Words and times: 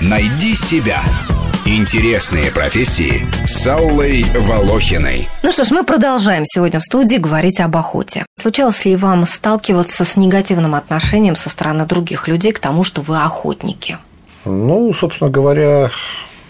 Найди 0.00 0.54
себя. 0.54 1.02
Интересные 1.66 2.50
профессии 2.50 3.26
с 3.44 3.66
Аллой 3.66 4.22
Волохиной. 4.22 5.28
Ну 5.42 5.52
что 5.52 5.64
ж, 5.64 5.70
мы 5.70 5.84
продолжаем 5.84 6.44
сегодня 6.46 6.80
в 6.80 6.82
студии 6.82 7.16
говорить 7.16 7.60
об 7.60 7.76
охоте. 7.76 8.24
Случалось 8.40 8.84
ли 8.86 8.96
вам 8.96 9.24
сталкиваться 9.24 10.04
с 10.06 10.16
негативным 10.16 10.74
отношением 10.74 11.36
со 11.36 11.50
стороны 11.50 11.84
других 11.84 12.26
людей 12.26 12.52
к 12.52 12.58
тому, 12.58 12.84
что 12.84 13.02
вы 13.02 13.22
охотники? 13.22 13.98
Ну, 14.46 14.94
собственно 14.94 15.28
говоря, 15.28 15.90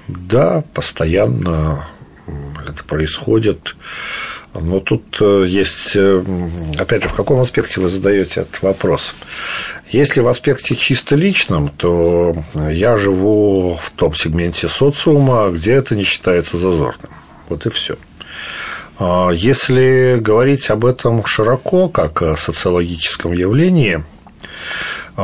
да, 0.07 0.63
постоянно 0.73 1.85
это 2.69 2.85
происходит. 2.85 3.75
Но 4.61 4.81
тут 4.81 5.19
э, 5.21 5.45
есть, 5.47 5.93
э, 5.95 6.25
опять 6.79 7.03
же, 7.03 7.09
в 7.09 7.15
каком 7.15 7.41
аспекте 7.41 7.81
вы 7.81 7.89
задаете 7.89 8.43
этот 8.43 8.63
вопрос? 8.63 9.15
Если 9.91 10.21
в 10.21 10.29
аспекте 10.29 10.77
чисто 10.77 11.17
личном, 11.17 11.69
то 11.69 12.35
я 12.55 12.97
живу 12.97 13.79
в 13.81 13.91
том 13.91 14.15
сегменте 14.15 14.69
социума, 14.69 15.51
где 15.51 15.75
это 15.75 15.95
не 15.95 16.03
считается 16.03 16.59
зазорным. 16.59 17.11
Вот 17.49 17.67
и 17.67 17.71
все. 17.71 17.97
А 18.99 19.31
если 19.31 20.19
говорить 20.21 20.71
об 20.71 20.85
этом 20.85 21.25
широко, 21.25 21.89
как 21.89 22.23
о 22.23 22.37
социологическом 22.37 23.33
явлении, 23.33 24.03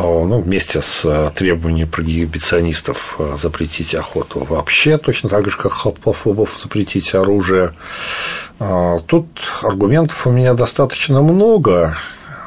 ну, 0.02 0.40
вместе 0.40 0.82
с 0.82 1.32
требованием 1.36 1.88
прогибиционистов 1.88 3.16
запретить 3.40 3.94
охоту 3.94 4.44
вообще, 4.44 4.98
точно 4.98 5.28
так 5.28 5.48
же, 5.48 5.56
как 5.56 5.72
хапофобов 5.72 6.58
запретить 6.60 7.14
оружие, 7.14 7.74
а, 8.58 8.98
тут 9.00 9.26
аргументов 9.62 10.26
у 10.26 10.30
меня 10.30 10.54
достаточно 10.54 11.22
много, 11.22 11.96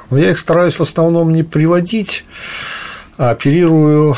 но 0.09 0.17
я 0.17 0.31
их 0.31 0.39
стараюсь 0.39 0.75
в 0.75 0.81
основном 0.81 1.31
не 1.31 1.43
приводить, 1.43 2.25
а 3.17 3.29
оперирую 3.29 4.15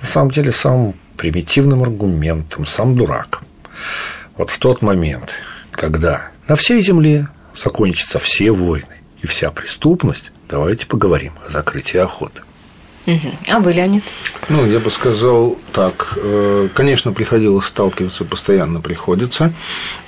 на 0.00 0.06
самом 0.06 0.30
деле 0.30 0.50
самым 0.50 0.94
примитивным 1.16 1.82
аргументом, 1.82 2.66
сам 2.66 2.96
дурак. 2.96 3.40
Вот 4.36 4.50
в 4.50 4.58
тот 4.58 4.82
момент, 4.82 5.30
когда 5.70 6.30
на 6.48 6.56
всей 6.56 6.82
земле 6.82 7.28
закончатся 7.56 8.18
все 8.18 8.50
войны 8.50 8.96
и 9.22 9.26
вся 9.26 9.50
преступность, 9.50 10.32
давайте 10.48 10.86
поговорим 10.86 11.34
о 11.46 11.50
закрытии 11.50 11.98
охоты. 11.98 12.42
А 13.48 13.60
вы, 13.60 13.72
Леонид? 13.72 14.02
Ну, 14.50 14.66
я 14.66 14.80
бы 14.80 14.90
сказал 14.90 15.56
так. 15.72 16.14
Э, 16.16 16.68
конечно, 16.74 17.12
приходилось 17.12 17.66
сталкиваться, 17.66 18.24
постоянно 18.24 18.80
приходится, 18.80 19.52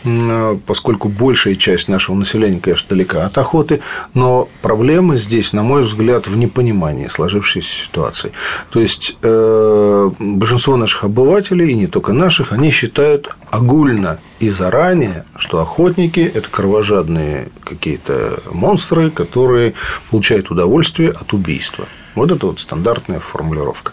э, 0.04 0.58
поскольку 0.66 1.08
большая 1.08 1.56
часть 1.56 1.88
нашего 1.88 2.14
населения, 2.14 2.60
конечно, 2.60 2.88
далека 2.90 3.24
от 3.24 3.38
охоты, 3.38 3.80
но 4.12 4.48
проблема 4.60 5.16
здесь, 5.16 5.54
на 5.54 5.62
мой 5.62 5.82
взгляд, 5.82 6.26
в 6.26 6.36
непонимании 6.36 7.08
сложившейся 7.08 7.70
ситуации. 7.70 8.32
То 8.70 8.80
есть, 8.80 9.16
э, 9.22 10.10
большинство 10.18 10.76
наших 10.76 11.04
обывателей, 11.04 11.70
и 11.70 11.74
не 11.74 11.86
только 11.86 12.12
наших, 12.12 12.52
они 12.52 12.70
считают 12.70 13.34
огульно 13.50 14.18
и 14.40 14.50
заранее, 14.50 15.24
что 15.38 15.60
охотники– 15.60 16.20
это 16.34 16.48
кровожадные 16.50 17.48
какие-то 17.64 18.42
монстры, 18.52 19.10
которые 19.10 19.72
получают 20.10 20.50
удовольствие 20.50 21.10
от 21.10 21.32
убийства. 21.32 21.86
Вот 22.14 22.32
это 22.32 22.46
вот 22.46 22.60
стандартная 22.60 23.20
формулировка. 23.20 23.92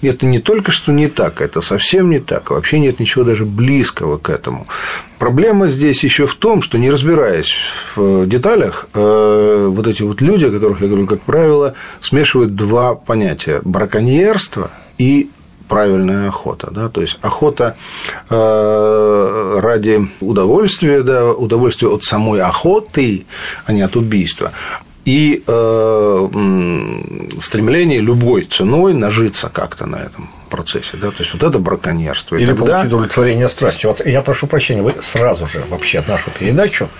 Это 0.00 0.26
не 0.26 0.40
только 0.40 0.70
что 0.70 0.92
не 0.92 1.08
так, 1.08 1.40
это 1.40 1.60
совсем 1.60 2.10
не 2.10 2.18
так. 2.18 2.50
Вообще 2.50 2.78
нет 2.78 3.00
ничего 3.00 3.24
даже 3.24 3.44
близкого 3.44 4.18
к 4.18 4.30
этому. 4.30 4.66
Проблема 5.18 5.68
здесь 5.68 6.02
еще 6.02 6.26
в 6.26 6.34
том, 6.34 6.62
что 6.62 6.78
не 6.78 6.90
разбираясь 6.90 7.54
в 7.94 8.26
деталях, 8.26 8.88
э, 8.94 9.68
вот 9.70 9.86
эти 9.86 10.02
вот 10.02 10.20
люди, 10.20 10.46
о 10.46 10.50
которых 10.50 10.80
я 10.80 10.88
говорю, 10.88 11.06
как 11.06 11.22
правило, 11.22 11.74
смешивают 12.00 12.56
два 12.56 12.94
понятия– 12.94 13.60
браконьерство 13.64 14.70
и 14.98 15.30
правильная 15.68 16.28
охота, 16.28 16.70
да, 16.70 16.90
то 16.90 17.00
есть 17.00 17.18
охота 17.22 17.76
э, 18.28 19.58
ради 19.58 20.06
удовольствия, 20.20 21.02
да, 21.02 21.32
удовольствия 21.32 21.88
от 21.88 22.04
самой 22.04 22.42
охоты, 22.42 23.24
а 23.64 23.72
не 23.72 23.80
от 23.80 23.96
убийства, 23.96 24.52
и 25.04 25.42
э, 25.46 26.28
стремление 27.40 28.00
любой 28.00 28.44
ценой 28.44 28.94
нажиться 28.94 29.48
как-то 29.48 29.86
на 29.86 29.96
этом 29.96 30.28
процессе. 30.52 30.98
Да? 30.98 31.10
То 31.10 31.16
есть 31.20 31.32
вот 31.32 31.42
это 31.42 31.58
браконьерство. 31.58 32.36
Или 32.36 32.48
тогда... 32.48 32.64
получить 32.64 32.92
удовлетворение 32.92 33.48
страсти. 33.48 33.86
Вот 33.86 34.04
я 34.04 34.20
прошу 34.20 34.46
прощения, 34.46 34.82
вы 34.82 34.94
сразу 35.00 35.46
же 35.46 35.62
вообще 35.70 36.04
нашу 36.06 36.30
передачу 36.30 36.90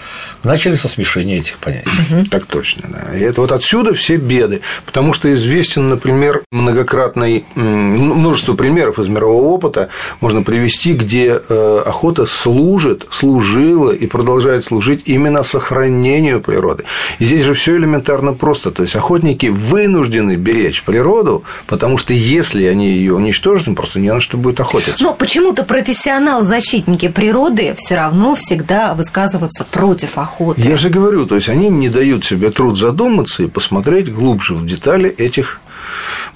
начали 0.43 0.75
со 0.75 0.89
смешения 0.89 1.39
этих 1.39 1.59
понятий. 1.59 1.91
Угу. 2.11 2.25
Так 2.31 2.47
точно, 2.47 2.89
да. 2.89 3.17
И 3.17 3.21
это 3.21 3.43
вот 3.43 3.53
отсюда 3.53 3.93
все 3.93 4.17
беды. 4.17 4.63
Потому 4.87 5.13
что 5.13 5.31
известен, 5.33 5.89
например, 5.89 6.43
многократный 6.51 7.45
множество 7.55 8.55
примеров 8.55 8.99
из 8.99 9.09
мирового 9.09 9.49
опыта 9.49 9.91
можно 10.21 10.43
привести, 10.43 10.95
где 10.95 11.39
э, 11.47 11.83
охота 11.87 12.25
служит, 12.25 13.07
служила 13.11 13.93
и 13.93 14.07
продолжает 14.07 14.65
служить 14.65 15.03
именно 15.05 15.43
сохранению 15.43 16.41
природы. 16.41 16.85
И 17.19 17.25
здесь 17.27 17.43
же 17.43 17.53
все 17.53 17.77
элементарно 17.77 18.33
просто. 18.33 18.71
То 18.71 18.83
есть 18.83 18.97
охотники 18.97 19.47
вынуждены 19.47 20.37
беречь 20.37 20.83
природу, 20.83 21.45
потому 21.67 21.99
что 21.99 22.15
если 22.15 22.65
они 22.65 22.89
ее 22.93 23.15
уничтожат, 23.15 23.42
уничтожен, 23.43 23.75
просто 23.75 24.01
не 24.01 24.13
на 24.13 24.21
что 24.21 24.37
будет 24.37 24.61
охотиться. 24.61 25.03
Но 25.03 25.15
почему-то 25.15 25.65
профессионал-защитники 25.65 27.09
природы 27.09 27.75
все 27.77 27.97
равно 27.97 28.35
всегда 28.35 28.95
высказываются 28.95 29.65
против 29.65 30.19
охоты. 30.19 30.63
Я 30.63 30.77
же 30.77 30.89
говорю, 30.89 31.27
то 31.27 31.35
есть 31.35 31.49
они 31.49 31.69
не 31.69 31.89
дают 31.89 32.25
себе 32.25 32.51
труд 32.51 32.79
задуматься 32.79 33.43
и 33.43 33.49
посмотреть 33.49 34.13
глубже 34.13 34.55
в 34.55 34.67
детали 34.67 35.11
этих 35.11 35.61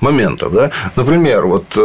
моментов. 0.01 0.53
Да? 0.53 0.71
Например, 0.97 1.47
вот 1.47 1.65
э, 1.77 1.81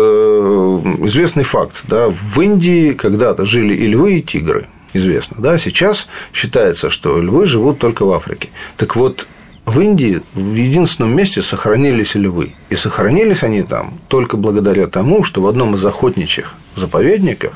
известный 1.06 1.44
факт, 1.44 1.84
да, 1.88 2.10
в 2.10 2.42
Индии 2.42 2.94
когда-то 2.94 3.46
жили 3.46 3.74
и 3.74 3.88
львы, 3.88 4.20
и 4.20 4.22
тигры 4.22 4.68
известно. 4.94 5.38
Да? 5.40 5.58
Сейчас 5.58 6.08
считается, 6.34 6.90
что 6.90 7.22
львы 7.22 7.46
живут 7.46 7.80
только 7.80 8.06
в 8.06 8.12
Африке. 8.12 8.50
Так 8.76 8.96
вот, 8.96 9.28
в 9.66 9.80
Индии 9.80 10.22
в 10.34 10.54
единственном 10.54 11.16
месте 11.16 11.42
сохранились 11.42 12.16
львы. 12.16 12.54
И 12.70 12.76
сохранились 12.76 13.44
они 13.44 13.64
там 13.64 13.94
только 14.08 14.38
благодаря 14.38 14.88
тому, 14.88 15.24
что 15.24 15.42
в 15.42 15.48
одном 15.48 15.76
из 15.76 15.86
охотничьих 15.86 16.54
заповедников 16.76 17.54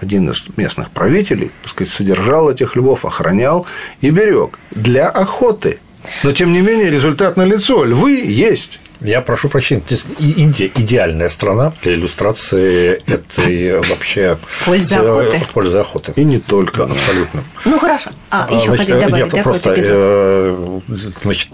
один 0.00 0.30
из 0.30 0.48
местных 0.56 0.90
правителей 0.90 1.50
так 1.62 1.70
сказать, 1.70 1.92
содержал 1.92 2.50
этих 2.50 2.76
львов, 2.76 3.04
охранял 3.04 3.66
и 4.00 4.10
берег 4.10 4.58
для 4.70 5.08
охоты. 5.08 5.78
Но, 6.24 6.32
тем 6.32 6.52
не 6.52 6.60
менее, 6.60 6.90
результат 6.90 7.36
налицо. 7.36 7.84
Львы 7.84 8.22
есть. 8.24 8.80
Я 9.00 9.22
прошу 9.22 9.48
прощения, 9.48 9.82
Индия 10.18 10.70
идеальная 10.74 11.28
страна 11.28 11.72
для 11.82 11.94
иллюстрации 11.94 13.02
этой 13.06 13.78
вообще 13.80 14.38
пользы 14.64 14.96
охоты. 14.96 15.42
Пользы 15.52 15.78
охоты. 15.78 16.12
И 16.16 16.24
не 16.24 16.38
только, 16.38 16.84
абсолютно. 16.84 17.42
Ну 17.64 17.78
хорошо. 17.78 18.10
А, 18.30 18.48
еще 18.50 18.66
значит, 18.66 18.86
хотите 18.86 19.00
добавить, 19.00 19.24
нет, 19.24 19.34
да, 19.34 19.42
просто, 19.42 19.74
э, 19.76 20.80
значит, 21.22 21.48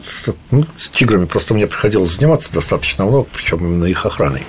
ну, 0.51 0.67
с 0.79 0.89
тиграми 0.89 1.27
просто 1.27 1.55
мне 1.55 1.67
приходилось 1.67 2.13
заниматься 2.13 2.53
достаточно 2.53 3.05
много, 3.05 3.29
причем 3.33 3.59
именно 3.59 3.85
их 3.85 4.05
охраной. 4.05 4.43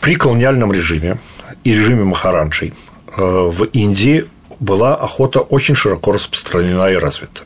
При 0.00 0.16
колониальном 0.16 0.72
режиме 0.72 1.18
и 1.62 1.74
режиме 1.74 2.04
Махаранджей 2.04 2.72
э, 3.16 3.20
в 3.22 3.64
Индии 3.64 4.26
была 4.60 4.94
охота 4.94 5.40
очень 5.40 5.74
широко 5.74 6.12
распространена 6.12 6.90
и 6.90 6.96
развита. 6.96 7.42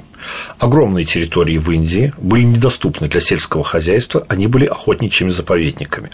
Огромные 0.58 1.04
территории 1.04 1.58
в 1.58 1.70
Индии 1.70 2.12
были 2.18 2.42
недоступны 2.42 3.08
для 3.08 3.20
сельского 3.20 3.62
хозяйства, 3.62 4.24
они 4.28 4.46
были 4.46 4.66
охотничьими 4.66 5.30
заповедниками. 5.30 6.10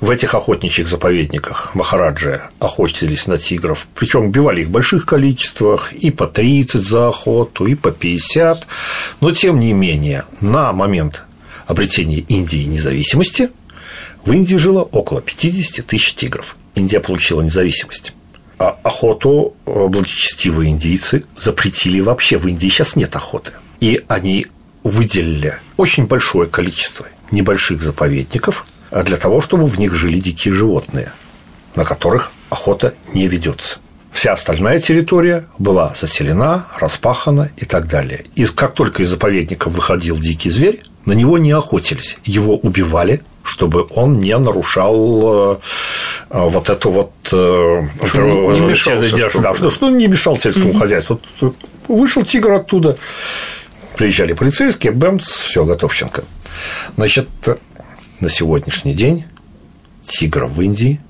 В 0.00 0.10
этих 0.10 0.34
охотничьих 0.34 0.88
заповедниках 0.88 1.74
Махараджи 1.74 2.42
охотились 2.58 3.26
на 3.26 3.38
тигров, 3.38 3.86
причем 3.94 4.24
убивали 4.24 4.62
их 4.62 4.68
в 4.68 4.70
больших 4.70 5.06
количествах, 5.06 5.92
и 5.92 6.10
по 6.10 6.26
30 6.26 6.86
за 6.86 7.08
охоту, 7.08 7.66
и 7.66 7.74
по 7.74 7.90
50, 7.92 8.66
но 9.20 9.30
тем 9.32 9.60
не 9.60 9.72
менее 9.72 10.24
на 10.40 10.72
момент 10.72 11.22
обретения 11.66 12.18
Индии 12.20 12.64
независимости 12.64 13.50
в 14.24 14.32
Индии 14.32 14.56
жило 14.56 14.82
около 14.82 15.20
50 15.20 15.86
тысяч 15.86 16.14
тигров. 16.14 16.56
Индия 16.74 17.00
получила 17.00 17.40
независимость. 17.40 18.12
А 18.60 18.76
охоту 18.82 19.54
э, 19.64 19.86
благочестивые 19.86 20.70
индийцы 20.70 21.24
запретили 21.38 22.00
вообще. 22.00 22.36
В 22.36 22.46
Индии 22.46 22.68
сейчас 22.68 22.94
нет 22.94 23.16
охоты. 23.16 23.52
И 23.80 24.04
они 24.06 24.48
выделили 24.84 25.54
очень 25.78 26.06
большое 26.06 26.46
количество 26.46 27.06
небольших 27.30 27.82
заповедников 27.82 28.66
для 28.90 29.16
того, 29.16 29.40
чтобы 29.40 29.66
в 29.66 29.78
них 29.78 29.94
жили 29.94 30.18
дикие 30.18 30.52
животные, 30.52 31.10
на 31.74 31.86
которых 31.86 32.32
охота 32.50 32.92
не 33.14 33.26
ведется. 33.28 33.78
Вся 34.12 34.32
остальная 34.32 34.78
территория 34.78 35.46
была 35.58 35.94
заселена, 35.98 36.66
распахана 36.78 37.50
и 37.56 37.64
так 37.64 37.86
далее. 37.86 38.26
И 38.34 38.44
как 38.44 38.74
только 38.74 39.02
из 39.02 39.08
заповедников 39.08 39.72
выходил 39.72 40.18
дикий 40.18 40.50
зверь, 40.50 40.82
на 41.06 41.12
него 41.12 41.38
не 41.38 41.52
охотились, 41.52 42.18
его 42.24 42.58
убивали, 42.58 43.22
чтобы 43.50 43.86
он 43.90 44.20
не 44.20 44.38
нарушал 44.38 45.54
э, 45.54 45.58
вот 46.30 46.70
эту 46.70 46.90
вот 46.90 47.12
э, 47.32 47.82
что 48.06 48.22
не, 48.22 48.60
мешал, 48.60 49.00
да, 49.42 49.54
что, 49.54 49.70
что 49.70 49.90
не 49.90 50.06
мешал 50.06 50.36
сельскому 50.36 50.72
mm-hmm. 50.72 50.78
хозяйству. 50.78 51.20
Вышел 51.88 52.22
тигр 52.22 52.52
оттуда, 52.52 52.96
приезжали 53.96 54.32
полицейские, 54.34 54.92
бэмц, 54.92 55.26
все, 55.26 55.64
готовченко. 55.64 56.22
Значит, 56.96 57.28
на 58.20 58.28
сегодняшний 58.28 58.94
день 58.94 59.24
тигров 60.02 60.52
в 60.52 60.62
Индии 60.62 61.00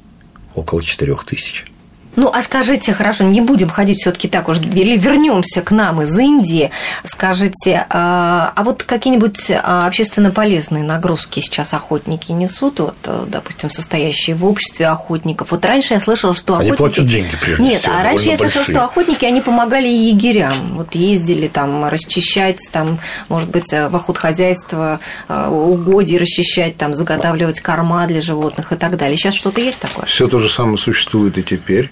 около 0.54 0.82
4 0.82 1.14
тысяч. 1.26 1.69
Ну, 2.16 2.30
а 2.32 2.42
скажите, 2.42 2.92
хорошо, 2.92 3.24
не 3.24 3.40
будем 3.40 3.68
ходить 3.68 4.00
все-таки 4.00 4.28
так 4.28 4.48
уж, 4.48 4.58
или 4.58 4.96
вернемся 4.96 5.62
к 5.62 5.70
нам 5.70 6.02
из 6.02 6.18
Индии. 6.18 6.70
Скажите, 7.04 7.86
а, 7.88 8.52
а 8.54 8.64
вот 8.64 8.82
какие-нибудь 8.82 9.50
а, 9.50 9.86
общественно 9.86 10.30
полезные 10.30 10.82
нагрузки 10.82 11.40
сейчас 11.40 11.72
охотники 11.72 12.32
несут, 12.32 12.80
вот, 12.80 12.96
э, 13.06 13.26
допустим, 13.28 13.70
состоящие 13.70 14.34
в 14.34 14.44
обществе 14.44 14.88
охотников? 14.88 15.52
Вот 15.52 15.64
раньше 15.64 15.94
я 15.94 16.00
слышала, 16.00 16.34
что 16.34 16.56
они 16.56 16.70
охотники... 16.70 16.96
платят 16.96 17.06
деньги, 17.06 17.36
прежде 17.40 17.62
Нет, 17.62 17.82
всего, 17.82 17.94
а 17.94 18.02
раньше 18.02 18.28
я 18.28 18.36
слышала, 18.36 18.58
большие. 18.58 18.74
что 18.74 18.84
охотники, 18.84 19.24
они 19.24 19.40
помогали 19.40 19.86
егерям. 19.86 20.54
Вот 20.72 20.94
ездили 20.94 21.46
там 21.46 21.88
расчищать, 21.88 22.58
там, 22.72 22.98
может 23.28 23.50
быть, 23.50 23.70
в 23.70 23.94
охотхозяйство 23.94 24.98
э, 25.28 25.48
угодья 25.48 26.18
расчищать, 26.18 26.76
там, 26.76 26.94
заготавливать 26.94 27.60
корма 27.60 28.06
для 28.06 28.20
животных 28.20 28.72
и 28.72 28.76
так 28.76 28.96
далее. 28.96 29.16
Сейчас 29.16 29.34
что-то 29.34 29.60
есть 29.60 29.78
такое? 29.78 30.06
Все 30.06 30.26
то 30.26 30.40
же 30.40 30.48
самое 30.48 30.76
существует 30.76 31.38
и 31.38 31.42
теперь 31.42 31.90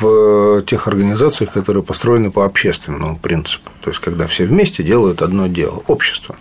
в 0.00 0.62
тех 0.62 0.88
организациях, 0.88 1.52
которые 1.52 1.82
построены 1.82 2.30
по 2.30 2.44
общественному 2.44 3.16
принципу. 3.18 3.70
То 3.80 3.90
есть, 3.90 4.00
когда 4.00 4.26
все 4.26 4.44
вместе 4.44 4.82
делают 4.82 5.22
одно 5.22 5.46
дело– 5.46 5.82
общество. 5.86 6.36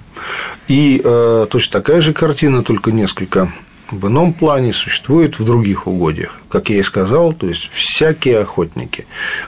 И 0.68 1.02
э, 1.04 1.48
точно 1.50 1.80
такая 1.80 2.02
же 2.02 2.14
картина, 2.14 2.64
только 2.64 2.92
несколько 2.92 3.52
в 3.92 4.08
ином 4.08 4.34
плане 4.34 4.74
существует 4.74 5.40
в 5.40 5.46
других 5.46 5.88
угодьях. 5.88 6.40
Как 6.50 6.70
я 6.70 6.78
и 6.78 6.84
сказал, 6.84 7.34
то 7.34 7.48
есть 7.48 7.70
всякие 7.74 8.40
охотники 8.40 9.06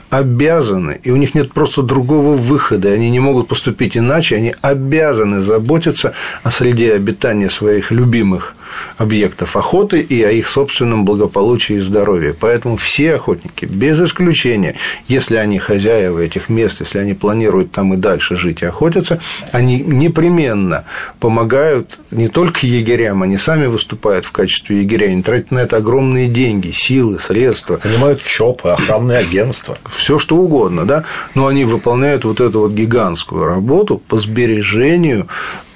обязаны, 0.08 1.00
и 1.02 1.10
у 1.10 1.16
них 1.16 1.34
нет 1.34 1.52
просто 1.52 1.82
другого 1.82 2.34
выхода, 2.34 2.90
они 2.90 3.10
не 3.10 3.18
могут 3.18 3.48
поступить 3.48 3.96
иначе, 3.96 4.36
они 4.36 4.54
обязаны 4.62 5.42
заботиться 5.42 6.14
о 6.44 6.50
среде 6.50 6.94
обитания 6.94 7.50
своих 7.50 7.90
любимых 7.90 8.54
объектов 8.96 9.56
охоты 9.56 10.00
и 10.00 10.22
о 10.22 10.30
их 10.30 10.48
собственном 10.48 11.04
благополучии 11.04 11.76
и 11.76 11.80
здоровье. 11.80 12.34
Поэтому 12.38 12.76
все 12.76 13.14
охотники, 13.14 13.64
без 13.64 14.00
исключения, 14.00 14.76
если 15.08 15.36
они 15.36 15.58
хозяева 15.58 16.18
этих 16.18 16.48
мест, 16.48 16.80
если 16.80 16.98
они 16.98 17.14
планируют 17.14 17.72
там 17.72 17.94
и 17.94 17.96
дальше 17.96 18.36
жить 18.36 18.62
и 18.62 18.66
охотиться, 18.66 19.20
они 19.52 19.80
непременно 19.80 20.84
помогают 21.20 21.98
не 22.10 22.28
только 22.28 22.66
егерям, 22.66 23.22
они 23.22 23.36
сами 23.36 23.66
выступают 23.66 24.24
в 24.24 24.32
качестве 24.32 24.80
егеря, 24.80 25.08
они 25.08 25.22
тратят 25.22 25.50
на 25.50 25.60
это 25.60 25.76
огромные 25.76 26.28
деньги, 26.28 26.70
силы, 26.92 27.18
средства. 27.18 27.76
Понимают 27.78 28.22
ЧОПы, 28.22 28.70
охранные 28.70 29.18
агентства. 29.18 29.78
Все 29.88 30.18
что 30.18 30.36
угодно, 30.36 30.84
да, 30.84 31.04
но 31.34 31.46
они 31.46 31.64
выполняют 31.64 32.24
вот 32.24 32.40
эту 32.40 32.60
вот 32.60 32.72
гигантскую 32.72 33.46
работу 33.46 33.96
по 33.96 34.18
сбережению 34.18 35.26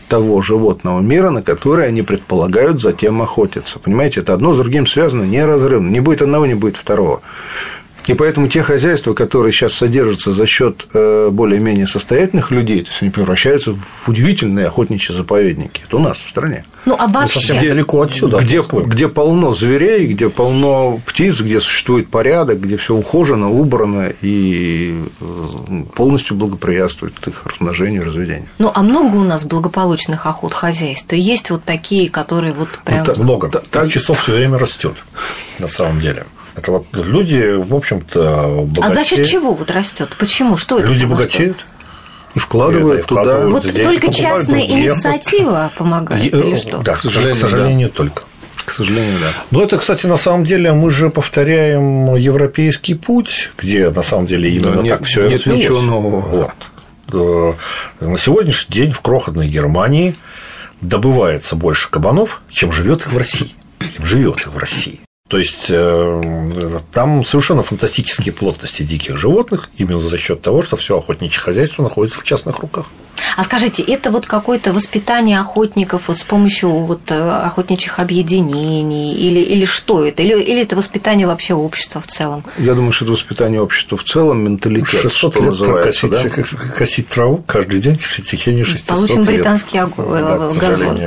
того 0.09 0.43
животного 0.43 1.01
мира, 1.01 1.31
на 1.31 1.43
который 1.43 1.89
они 1.89 2.03
предполагают 2.03 2.83
затем 2.83 3.23
охотиться. 3.23 3.79
Понимаете, 3.79 4.21
это 4.21 4.35
одно 4.35 4.53
с 4.53 4.59
другим 4.59 4.87
связано 4.87 5.23
неразрывно. 5.23 5.89
Не 5.89 6.01
будет 6.01 6.21
одного, 6.21 6.45
не 6.45 6.55
будет 6.55 6.77
второго. 6.77 7.23
И 8.07 8.15
поэтому 8.15 8.49
те 8.49 8.63
хозяйства, 8.63 9.15
которые 9.15 9.53
сейчас 9.53 9.75
содержатся 9.75 10.33
за 10.33 10.47
счет 10.47 10.87
э, 10.95 11.31
более-менее 11.31 11.87
состоятельных 11.87 12.51
людей, 12.51 12.83
то 12.83 12.89
есть 12.89 13.03
они 13.03 13.11
превращаются 13.11 13.75
в 13.75 14.09
удивительные 14.09 14.67
охотничьи 14.67 15.15
заповедники. 15.15 15.83
Это 15.85 15.97
у 15.97 16.01
нас 16.01 16.21
в 16.21 16.29
стране. 16.29 16.65
Ну, 16.85 16.95
а 16.99 17.09
вообще... 17.09 17.41
Совсем 17.41 17.59
далеко 17.59 18.03
отсюда. 18.03 18.39
Где, 18.39 18.63
где 18.63 19.09
полно 19.09 19.53
зверей, 19.53 20.07
где 20.07 20.29
полно 20.29 21.01
птиц, 21.05 21.41
где 21.41 21.59
существует 21.59 22.09
порядок, 22.09 22.61
где 22.61 22.77
все 22.77 22.95
ухожено, 22.95 23.51
убрано 23.51 24.13
и 24.23 25.03
э, 25.21 25.83
полностью 25.95 26.37
благоприятствует 26.37 27.15
их 27.27 27.45
размножению, 27.45 28.05
разведению. 28.05 28.47
Ну, 28.59 28.71
а 28.73 28.83
много 28.83 29.17
у 29.17 29.25
нас 29.25 29.45
благополучных 29.45 30.27
охот 30.27 30.55
хозяйств? 30.55 31.13
Есть 31.13 31.51
вот 31.51 31.65
такие, 31.65 32.09
которые 32.09 32.53
вот 32.53 32.69
прям... 32.85 33.05
Ну, 33.05 33.25
много. 33.25 33.49
Так 33.49 33.91
часов 33.91 34.21
все 34.21 34.33
время 34.33 34.59
растет, 34.59 34.95
на 35.59 35.67
самом 35.67 36.01
деле. 36.01 36.27
Это 36.57 36.73
вот 36.73 36.87
люди, 36.93 37.55
в 37.57 37.75
общем-то, 37.75 38.65
богатеют. 38.67 38.79
А 38.87 38.91
за 38.93 39.05
счет 39.05 39.27
чего 39.27 39.53
вот 39.53 39.71
растет? 39.71 40.17
Почему? 40.19 40.57
Что 40.57 40.79
это? 40.79 40.91
Люди 40.91 41.05
богатеют. 41.05 41.67
И 42.35 42.39
вкладывают, 42.39 43.01
и 43.01 43.03
вкладывают 43.03 43.45
туда. 43.45 43.57
Вот 43.57 43.63
деньги, 43.65 43.83
только 43.83 44.07
покупают 44.09 44.47
частная 44.47 44.67
инициатива 44.67 45.73
помогает 45.79 46.35
или 46.35 46.57
что? 46.57 46.79
Да, 46.79 46.95
К 46.95 46.99
сожалению, 46.99 47.35
к 47.35 47.39
сожалению, 47.39 47.91
только. 47.91 48.23
К 48.65 48.71
сожалению, 48.71 49.19
да. 49.21 49.29
Ну, 49.53 49.63
это, 49.63 49.79
кстати, 49.79 50.07
на 50.07 50.17
самом 50.17 50.45
деле 50.45 50.73
мы 50.73 50.91
же 50.91 51.09
повторяем 51.09 52.15
европейский 52.17 52.95
путь, 52.95 53.51
где 53.57 53.91
на 53.91 54.03
самом 54.03 54.27
деле 54.27 54.51
именно 54.51 54.77
Да, 54.77 54.83
нет- 54.83 54.93
так 54.99 55.05
все 55.05 55.29
нет 55.29 55.47
ничего 55.47 55.81
нового. 55.83 56.21
Вот. 56.21 57.55
Э, 58.01 58.05
На 58.05 58.19
сегодняшний 58.19 58.75
день 58.75 58.93
в 58.93 59.01
крохотной 59.01 59.49
Германии 59.49 60.17
добывается 60.81 61.55
больше 61.57 61.91
кабанов, 61.91 62.43
чем 62.51 62.73
живет 62.73 63.03
их 63.03 63.13
в 63.13 63.17
России. 63.17 63.55
Чем 63.95 64.05
живет 64.05 64.39
их 64.39 64.49
в 64.49 64.59
России. 64.59 65.01
То 65.29 65.39
есть 65.39 65.67
э, 65.71 66.79
там 66.93 67.25
совершенно 67.25 67.63
фантастические 67.63 68.33
плотности 68.33 68.85
диких 68.85 69.17
животных 69.17 69.71
именно 69.77 69.99
за 69.99 70.19
счет 70.19 70.41
того, 70.41 70.63
что 70.63 70.77
все 70.77 70.99
охотничье 70.99 71.41
хозяйство 71.43 71.83
находится 71.83 72.21
в 72.21 72.23
частных 72.23 72.61
руках. 72.61 72.87
А 73.37 73.45
скажите, 73.45 73.83
это 73.83 74.11
вот 74.11 74.27
какое-то 74.27 74.73
воспитание 74.73 75.41
охотников 75.41 76.09
вот 76.09 76.19
с 76.19 76.23
помощью 76.25 76.71
вот 76.71 77.11
э, 77.11 77.15
охотничьих 77.19 77.99
объединений 77.99 79.15
или, 79.15 79.41
или 79.41 79.65
что 79.65 80.05
это? 80.05 80.23
Или, 80.23 80.41
или 80.41 80.63
это 80.63 80.77
воспитание 80.77 81.27
вообще 81.27 81.55
общества 81.55 82.01
в 82.01 82.07
целом? 82.07 82.45
Я 82.59 82.75
думаю, 82.75 82.93
что 82.93 83.05
это 83.07 83.13
воспитание 83.13 83.61
общества 83.61 83.97
в 83.99 84.05
целом, 84.05 84.45
менталитет, 84.45 85.01
600 85.01 85.11
что 85.33 85.41
лет 85.41 85.49
называется, 85.51 86.09
да? 86.09 86.23
косить, 86.29 86.59
косить 86.77 87.09
траву 87.09 87.43
каждый 87.47 87.81
день 87.81 87.97
в 87.99 88.23
течение 88.23 88.65
600 88.65 88.87
Получим 88.87 89.19
лет. 89.19 89.27
британский 89.27 89.79
ог- 89.81 89.97
Да, 89.97 90.51
газон. 90.55 90.99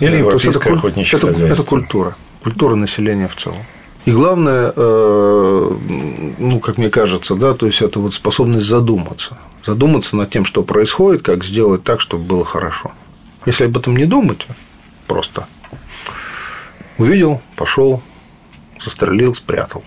Или 0.00 0.16
европейское 0.18 0.62
это, 0.62 0.72
охотничье 0.78 1.18
это, 1.18 1.26
хозяйство. 1.28 1.54
это 1.54 1.62
культура, 1.62 2.16
культура 2.44 2.74
населения 2.76 3.26
в 3.26 3.36
целом. 3.36 3.58
И 4.04 4.12
главное, 4.12 4.72
э, 4.76 5.70
ну, 6.38 6.60
как 6.60 6.76
мне 6.76 6.90
кажется, 6.90 7.34
да, 7.34 7.54
то 7.54 7.66
есть 7.66 7.80
это 7.80 7.98
вот 8.00 8.12
способность 8.12 8.66
задуматься. 8.66 9.38
Задуматься 9.64 10.14
над 10.14 10.28
тем, 10.30 10.44
что 10.44 10.62
происходит, 10.62 11.22
как 11.22 11.42
сделать 11.42 11.84
так, 11.84 12.00
чтобы 12.02 12.24
было 12.24 12.44
хорошо. 12.44 12.92
Если 13.46 13.64
об 13.64 13.76
этом 13.78 13.96
не 13.96 14.04
думать, 14.04 14.46
просто 15.06 15.46
увидел, 16.98 17.40
пошел, 17.56 18.02
застрелил, 18.78 19.34
спрятал. 19.34 19.82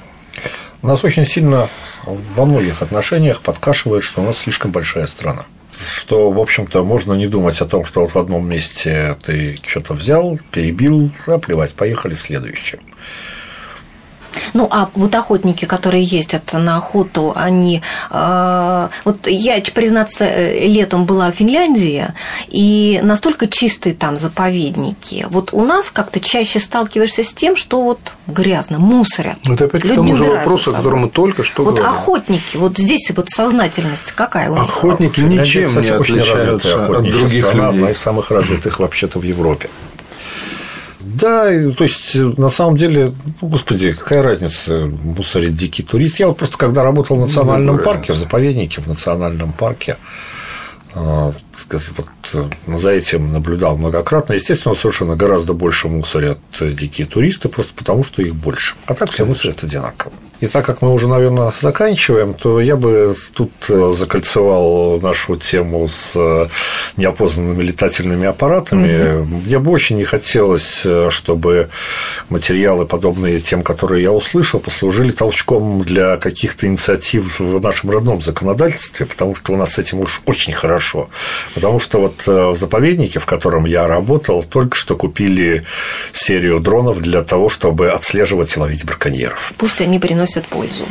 Нас 0.81 1.03
очень 1.03 1.25
сильно 1.25 1.69
во 2.05 2.45
многих 2.45 2.81
отношениях 2.81 3.41
подкашивает, 3.41 4.03
что 4.03 4.21
у 4.21 4.25
нас 4.25 4.39
слишком 4.39 4.71
большая 4.71 5.05
страна. 5.05 5.45
Что, 5.79 6.31
в 6.31 6.39
общем-то, 6.39 6.83
можно 6.83 7.13
не 7.13 7.27
думать 7.27 7.61
о 7.61 7.65
том, 7.65 7.85
что 7.85 8.01
вот 8.01 8.11
в 8.11 8.17
одном 8.17 8.47
месте 8.47 9.15
ты 9.23 9.57
что-то 9.63 9.93
взял, 9.93 10.39
перебил, 10.51 11.11
а 11.27 11.37
поехали 11.71 12.13
в 12.13 12.21
следующее. 12.21 12.81
Ну, 14.57 14.67
а 14.71 14.89
вот 14.95 15.13
охотники, 15.13 15.65
которые 15.65 16.03
ездят 16.03 16.51
на 16.53 16.77
охоту, 16.77 17.31
они... 17.35 17.83
э, 18.09 18.87
вот 19.05 19.27
я, 19.27 19.61
признаться, 19.61 20.25
э, 20.25 20.67
летом 20.67 21.05
была 21.05 21.31
в 21.31 21.35
Финляндии, 21.35 22.07
и 22.47 22.99
настолько 23.03 23.45
чистые 23.47 23.93
там 23.93 24.17
заповедники. 24.17 25.27
Вот 25.29 25.49
у 25.53 25.63
нас 25.63 25.91
как-то 25.91 26.19
чаще 26.19 26.59
сталкиваешься 26.59 27.23
с 27.23 27.33
тем, 27.33 27.55
что 27.55 27.83
вот 27.83 27.99
грязно, 28.25 28.79
мусорят. 28.79 29.37
Ну, 29.45 29.53
Это 29.53 29.65
опять 29.65 29.83
к 29.83 29.85
Люди 29.85 29.95
тому 29.95 30.15
же 30.15 30.23
вопросу, 30.23 30.71
о 30.71 30.73
котором 30.73 31.01
мы 31.01 31.09
только 31.09 31.43
что 31.43 31.63
Вот 31.63 31.75
говорили. 31.75 31.95
охотники, 31.95 32.57
вот 32.57 32.79
здесь 32.79 33.11
вот 33.15 33.29
сознательность 33.29 34.11
какая 34.13 34.49
у 34.49 34.55
них? 34.55 34.63
Охотники 34.63 35.19
Финляндия, 35.19 35.41
ничем 35.41 35.67
кстати, 35.67 35.85
не 35.85 35.91
отличаются 35.91 36.85
от 36.87 37.01
других 37.03 37.43
страна, 37.43 37.69
одна 37.69 37.79
людей. 37.81 37.91
из 37.91 37.97
самых 37.99 38.31
развитых 38.31 38.79
вообще-то 38.79 39.19
в 39.19 39.23
Европе. 39.23 39.69
Да, 41.19 41.45
то 41.71 41.83
есть, 41.83 42.13
на 42.13 42.49
самом 42.49 42.77
деле, 42.77 43.11
ну, 43.41 43.47
господи, 43.47 43.93
какая 43.93 44.21
разница, 44.21 44.91
мусорит 45.03 45.55
дикий 45.55 45.81
турист. 45.81 46.19
Я 46.19 46.27
вот 46.27 46.37
просто 46.37 46.57
когда 46.57 46.83
работал 46.83 47.17
в 47.17 47.21
национальном 47.21 47.79
парке, 47.79 48.13
в 48.13 48.17
заповеднике, 48.17 48.81
в 48.81 48.87
национальном 48.87 49.51
парке, 49.51 49.97
а, 50.93 51.31
сказать, 51.57 51.89
вот, 51.97 52.07
э, 52.33 52.77
за 52.77 52.91
этим 52.91 53.31
наблюдал 53.31 53.77
многократно. 53.77 54.33
Естественно, 54.33 54.75
совершенно 54.75 55.15
гораздо 55.15 55.53
больше 55.53 55.87
мусорят 55.87 56.39
дикие 56.59 57.07
туристы, 57.07 57.49
просто 57.49 57.73
потому 57.73 58.03
что 58.03 58.21
их 58.21 58.35
больше. 58.35 58.75
А 58.85 58.93
так 58.93 59.11
все 59.11 59.25
мусорят 59.25 59.63
одинаково. 59.63 60.11
И 60.39 60.47
так 60.47 60.65
как 60.65 60.81
мы 60.81 60.93
уже, 60.93 61.07
наверное, 61.07 61.51
заканчиваем, 61.61 62.35
то 62.35 62.59
я 62.59 62.75
бы 62.75 63.15
тут 63.33 63.51
э, 63.69 63.93
закольцевал 63.97 64.99
нашу 65.01 65.35
тему 65.35 65.87
с 65.87 66.11
э, 66.13 66.47
неопознанными 66.95 67.63
летательными 67.63 68.27
аппаратами. 68.27 69.25
Мне 69.25 69.57
бы 69.57 69.71
очень 69.71 69.97
не 69.97 70.03
хотелось, 70.03 70.81
э, 70.85 71.09
чтобы 71.09 71.69
материалы, 72.29 72.85
подобные 72.85 73.39
тем, 73.39 73.63
которые 73.63 74.03
я 74.03 74.11
услышал, 74.11 74.59
послужили 74.59 75.11
толчком 75.11 75.81
для 75.81 76.17
каких-то 76.17 76.67
инициатив 76.67 77.39
в 77.39 77.59
нашем 77.59 77.89
родном 77.89 78.21
законодательстве, 78.21 79.07
потому 79.07 79.35
что 79.35 79.53
у 79.53 79.57
нас 79.57 79.73
с 79.73 79.79
этим 79.79 80.01
уж 80.01 80.21
очень 80.25 80.53
хорошо. 80.53 81.09
Потому 81.55 81.79
что 81.79 81.99
вот 81.99 82.23
э, 82.27 82.51
в 82.51 82.55
заповеднике, 82.55 83.19
в 83.19 83.25
котором 83.25 83.65
я 83.65 83.87
работал, 83.87 84.43
только 84.43 84.75
что 84.75 84.95
купили 84.95 85.65
серию 86.13 86.59
дронов 86.59 87.01
для 87.01 87.23
того, 87.23 87.49
чтобы 87.49 87.91
отслеживать 87.91 88.55
и 88.55 88.59
ловить 88.59 88.85
браконьеров. 88.85 89.53
Пусть 89.57 89.81
они 89.81 89.99
приносят 89.99 90.45
пользу. 90.45 90.85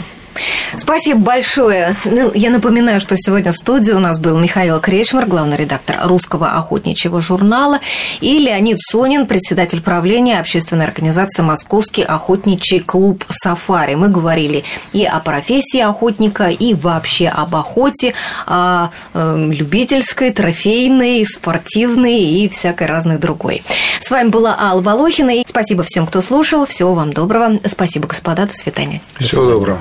Спасибо 0.77 1.21
большое. 1.21 1.95
Ну, 2.05 2.31
я 2.35 2.51
напоминаю, 2.51 3.01
что 3.01 3.17
сегодня 3.17 3.53
в 3.53 3.57
студии 3.57 3.93
у 3.93 3.99
нас 3.99 4.19
был 4.19 4.39
Михаил 4.39 4.81
Кречмар, 4.81 5.27
главный 5.27 5.57
редактор 5.57 5.99
русского 6.05 6.53
охотничьего 6.53 7.21
журнала, 7.21 7.81
и 8.21 8.39
Леонид 8.39 8.79
Сонин, 8.81 9.27
председатель 9.27 9.81
правления 9.81 10.39
общественной 10.41 10.85
организации 10.85 11.43
«Московский 11.43 12.03
охотничий 12.03 12.81
клуб 12.81 13.25
«Сафари». 13.29 13.95
Мы 13.95 14.09
говорили 14.09 14.65
и 14.93 15.05
о 15.05 15.21
профессии 15.21 15.81
охотника, 15.81 16.49
и 16.49 16.75
вообще 16.75 17.29
об 17.29 17.55
охоте, 17.55 18.15
о 18.47 18.91
э, 19.15 19.49
любительской, 19.51 20.31
трофейной, 20.33 21.25
спортивной 21.27 22.19
и 22.21 22.49
всякой 22.49 22.87
разной 22.87 23.19
другой. 23.19 23.63
С 24.01 24.11
вами 24.11 24.29
была 24.29 24.57
Алла 24.59 24.83
Волохина. 24.83 25.31
И 25.31 25.45
спасибо 25.47 25.85
всем, 25.85 26.07
кто 26.07 26.21
слушал. 26.21 26.67
Всего 26.67 26.95
вам 26.95 27.13
доброго. 27.13 27.59
Спасибо, 27.67 28.07
господа. 28.07 28.47
До 28.47 28.55
свидания. 28.55 29.01
Всего 29.19 29.47
доброго. 29.47 29.81